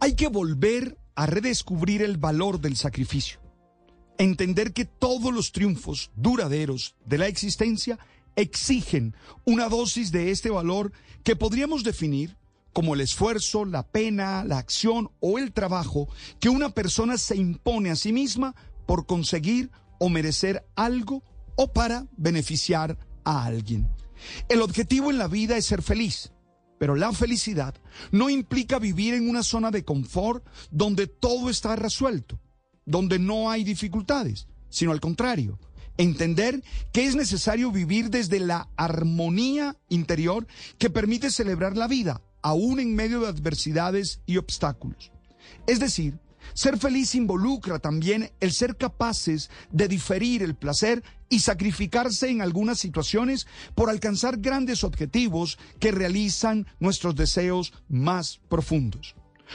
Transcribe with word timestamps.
Hay 0.00 0.14
que 0.14 0.28
volver 0.28 0.98
a 1.14 1.26
redescubrir 1.26 2.02
el 2.02 2.16
valor 2.16 2.60
del 2.60 2.76
sacrificio. 2.76 3.40
Entender 4.18 4.72
que 4.72 4.84
todos 4.84 5.32
los 5.32 5.52
triunfos 5.52 6.10
duraderos 6.14 6.96
de 7.06 7.18
la 7.18 7.26
existencia 7.26 7.98
exigen 8.36 9.14
una 9.44 9.68
dosis 9.68 10.12
de 10.12 10.30
este 10.30 10.50
valor 10.50 10.92
que 11.24 11.36
podríamos 11.36 11.84
definir 11.84 12.36
como 12.72 12.94
el 12.94 13.00
esfuerzo, 13.00 13.64
la 13.64 13.86
pena, 13.86 14.44
la 14.44 14.58
acción 14.58 15.10
o 15.20 15.38
el 15.38 15.52
trabajo 15.52 16.08
que 16.38 16.48
una 16.48 16.70
persona 16.70 17.18
se 17.18 17.36
impone 17.36 17.90
a 17.90 17.96
sí 17.96 18.12
misma 18.12 18.54
por 18.86 19.06
conseguir 19.06 19.70
o 19.98 20.08
merecer 20.08 20.64
algo 20.76 21.22
o 21.56 21.72
para 21.72 22.06
beneficiar 22.16 22.96
a 23.24 23.44
alguien. 23.44 23.88
El 24.48 24.62
objetivo 24.62 25.10
en 25.10 25.18
la 25.18 25.28
vida 25.28 25.56
es 25.56 25.66
ser 25.66 25.82
feliz, 25.82 26.32
pero 26.80 26.96
la 26.96 27.12
felicidad 27.12 27.74
no 28.10 28.30
implica 28.30 28.78
vivir 28.78 29.12
en 29.12 29.28
una 29.28 29.42
zona 29.42 29.70
de 29.70 29.84
confort 29.84 30.42
donde 30.70 31.06
todo 31.08 31.50
está 31.50 31.76
resuelto, 31.76 32.40
donde 32.86 33.18
no 33.18 33.50
hay 33.50 33.64
dificultades, 33.64 34.48
sino 34.70 34.90
al 34.90 34.98
contrario, 34.98 35.58
entender 35.98 36.64
que 36.90 37.04
es 37.04 37.16
necesario 37.16 37.70
vivir 37.70 38.08
desde 38.08 38.40
la 38.40 38.70
armonía 38.78 39.76
interior 39.90 40.46
que 40.78 40.88
permite 40.88 41.30
celebrar 41.30 41.76
la 41.76 41.86
vida, 41.86 42.22
aún 42.40 42.80
en 42.80 42.94
medio 42.94 43.20
de 43.20 43.28
adversidades 43.28 44.22
y 44.24 44.38
obstáculos. 44.38 45.12
Es 45.66 45.80
decir, 45.80 46.18
ser 46.54 46.78
feliz 46.78 47.14
involucra 47.14 47.78
también 47.78 48.30
el 48.40 48.52
ser 48.52 48.76
capaces 48.76 49.50
de 49.70 49.88
diferir 49.88 50.42
el 50.42 50.54
placer 50.54 51.02
y 51.28 51.40
sacrificarse 51.40 52.28
en 52.28 52.42
algunas 52.42 52.78
situaciones 52.78 53.46
por 53.74 53.88
alcanzar 53.88 54.38
grandes 54.38 54.84
objetivos 54.84 55.58
que 55.78 55.92
realizan 55.92 56.66
nuestros 56.80 57.14
deseos 57.14 57.72
más 57.88 58.40
profundos. 58.48 59.14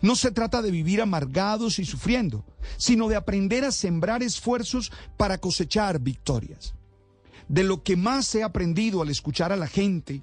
No 0.00 0.16
se 0.16 0.30
trata 0.30 0.62
de 0.62 0.70
vivir 0.70 1.00
amargados 1.00 1.78
y 1.78 1.84
sufriendo, 1.84 2.44
sino 2.76 3.08
de 3.08 3.16
aprender 3.16 3.64
a 3.64 3.72
sembrar 3.72 4.22
esfuerzos 4.22 4.92
para 5.16 5.38
cosechar 5.38 6.00
victorias. 6.00 6.74
De 7.48 7.62
lo 7.62 7.82
que 7.82 7.96
más 7.96 8.34
he 8.34 8.42
aprendido 8.42 9.02
al 9.02 9.08
escuchar 9.08 9.52
a 9.52 9.56
la 9.56 9.68
gente, 9.68 10.22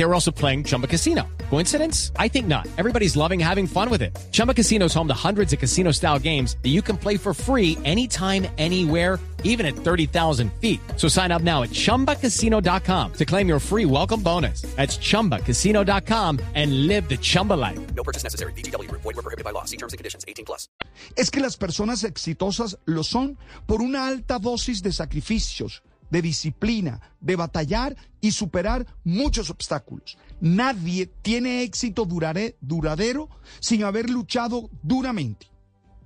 They 0.00 0.06
were 0.06 0.14
also 0.14 0.30
playing 0.30 0.64
Chumba 0.64 0.86
Casino. 0.86 1.28
Coincidence? 1.50 2.10
I 2.16 2.26
think 2.26 2.46
not. 2.46 2.66
Everybody's 2.78 3.16
loving 3.16 3.38
having 3.38 3.66
fun 3.66 3.90
with 3.90 4.00
it. 4.00 4.18
Chumba 4.32 4.54
Casino 4.54 4.86
is 4.86 4.94
home 4.94 5.08
to 5.08 5.18
hundreds 5.28 5.52
of 5.52 5.58
casino 5.58 5.90
style 5.92 6.18
games 6.18 6.56
that 6.62 6.70
you 6.70 6.80
can 6.80 6.96
play 6.96 7.18
for 7.18 7.34
free 7.34 7.76
anytime, 7.84 8.46
anywhere 8.56 9.18
even 9.44 9.66
at 9.66 9.74
30,000 9.74 10.52
feet. 10.54 10.80
So 10.96 11.08
sign 11.08 11.30
up 11.30 11.42
now 11.42 11.62
at 11.62 11.70
ChumbaCasino.com 11.70 13.12
to 13.12 13.24
claim 13.24 13.48
your 13.48 13.60
free 13.60 13.84
welcome 13.84 14.22
bonus. 14.22 14.62
That's 14.76 14.96
ChumbaCasino.com 14.98 16.40
and 16.54 16.86
live 16.86 17.08
the 17.08 17.18
Chumba 17.18 17.54
life. 17.54 17.78
No 17.94 18.02
purchase 18.02 18.24
necessary. 18.24 18.52
VGW. 18.54 18.90
Void 18.90 19.04
were 19.04 19.22
prohibited 19.22 19.44
by 19.44 19.50
law. 19.50 19.64
See 19.64 19.76
terms 19.76 19.92
and 19.92 19.98
conditions. 19.98 20.24
18 20.26 20.44
plus. 20.46 20.68
Es 21.16 21.30
que 21.30 21.40
las 21.40 21.56
personas 21.56 22.04
exitosas 22.04 22.78
lo 22.86 23.02
son 23.02 23.36
por 23.66 23.82
una 23.82 24.06
alta 24.06 24.38
dosis 24.38 24.82
de 24.82 24.92
sacrificios, 24.92 25.82
de 26.10 26.22
disciplina, 26.22 27.00
de 27.20 27.36
batallar 27.36 27.96
y 28.20 28.32
superar 28.32 28.86
muchos 29.04 29.50
obstáculos. 29.50 30.18
Nadie 30.40 31.06
tiene 31.06 31.62
éxito 31.62 32.06
duradero 32.06 33.28
sin 33.60 33.84
haber 33.84 34.10
luchado 34.10 34.70
duramente. 34.82 35.46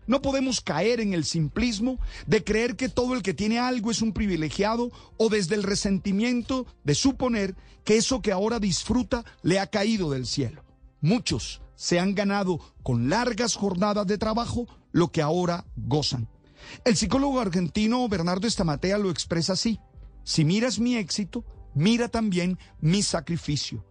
No 0.06 0.20
podemos 0.20 0.60
caer 0.60 1.00
en 1.00 1.14
el 1.14 1.24
simplismo 1.24 1.98
de 2.26 2.44
creer 2.44 2.76
que 2.76 2.90
todo 2.90 3.14
el 3.14 3.22
que 3.22 3.32
tiene 3.32 3.58
algo 3.58 3.90
es 3.90 4.02
un 4.02 4.12
privilegiado 4.12 4.90
o 5.16 5.28
desde 5.30 5.54
el 5.54 5.62
resentimiento 5.62 6.66
de 6.84 6.94
suponer 6.94 7.54
que 7.84 7.96
eso 7.96 8.20
que 8.20 8.32
ahora 8.32 8.60
disfruta 8.60 9.24
le 9.42 9.58
ha 9.58 9.66
caído 9.66 10.10
del 10.10 10.26
cielo. 10.26 10.62
Muchos 11.00 11.62
se 11.74 11.98
han 11.98 12.14
ganado 12.14 12.60
con 12.82 13.08
largas 13.08 13.54
jornadas 13.54 14.06
de 14.06 14.18
trabajo 14.18 14.66
lo 14.92 15.10
que 15.10 15.22
ahora 15.22 15.64
gozan. 15.76 16.28
El 16.84 16.96
psicólogo 16.96 17.40
argentino 17.40 18.08
Bernardo 18.08 18.46
Estamatea 18.46 18.98
lo 18.98 19.10
expresa 19.10 19.54
así. 19.54 19.78
Si 20.24 20.44
miras 20.44 20.78
mi 20.78 20.96
éxito, 20.96 21.44
mira 21.74 22.08
también 22.08 22.58
mi 22.80 23.02
sacrificio. 23.02 23.84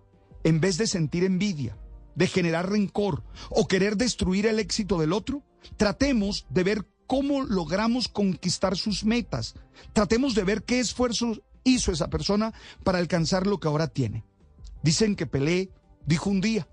En 0.43 0.59
vez 0.59 0.77
de 0.77 0.87
sentir 0.87 1.23
envidia, 1.23 1.77
de 2.15 2.27
generar 2.27 2.69
rencor 2.69 3.23
o 3.49 3.67
querer 3.67 3.95
destruir 3.95 4.45
el 4.45 4.59
éxito 4.59 4.99
del 4.99 5.13
otro, 5.13 5.43
tratemos 5.77 6.45
de 6.49 6.63
ver 6.63 6.87
cómo 7.07 7.43
logramos 7.43 8.07
conquistar 8.07 8.75
sus 8.75 9.05
metas. 9.05 9.55
Tratemos 9.93 10.35
de 10.35 10.43
ver 10.43 10.63
qué 10.63 10.79
esfuerzos 10.79 11.41
hizo 11.63 11.91
esa 11.91 12.09
persona 12.09 12.53
para 12.83 12.97
alcanzar 12.97 13.47
lo 13.47 13.59
que 13.59 13.67
ahora 13.67 13.87
tiene. 13.87 14.25
Dicen 14.81 15.15
que 15.15 15.27
Pelé 15.27 15.69
dijo 16.05 16.29
un 16.29 16.41
día, 16.41 16.67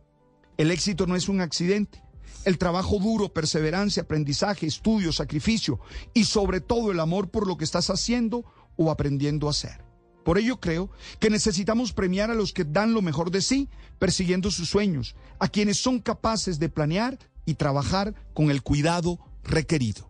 el 0.56 0.70
éxito 0.70 1.06
no 1.06 1.16
es 1.16 1.28
un 1.28 1.40
accidente. 1.40 2.02
El 2.44 2.58
trabajo 2.58 2.98
duro, 2.98 3.32
perseverancia, 3.32 4.04
aprendizaje, 4.04 4.66
estudio, 4.66 5.12
sacrificio 5.12 5.78
y 6.14 6.24
sobre 6.24 6.60
todo 6.60 6.90
el 6.90 7.00
amor 7.00 7.30
por 7.30 7.46
lo 7.46 7.56
que 7.56 7.64
estás 7.64 7.90
haciendo 7.90 8.44
o 8.80 8.90
aprendiendo 8.90 9.46
a 9.46 9.50
hacer. 9.50 9.84
Por 10.24 10.38
ello 10.38 10.58
creo 10.58 10.90
que 11.18 11.28
necesitamos 11.28 11.92
premiar 11.92 12.30
a 12.30 12.34
los 12.34 12.52
que 12.52 12.64
dan 12.64 12.94
lo 12.94 13.02
mejor 13.02 13.30
de 13.30 13.42
sí, 13.42 13.68
persiguiendo 13.98 14.50
sus 14.50 14.70
sueños, 14.70 15.14
a 15.38 15.48
quienes 15.48 15.82
son 15.82 16.00
capaces 16.00 16.58
de 16.58 16.70
planear 16.70 17.18
y 17.44 17.54
trabajar 17.54 18.14
con 18.32 18.50
el 18.50 18.62
cuidado 18.62 19.18
requerido. 19.44 20.09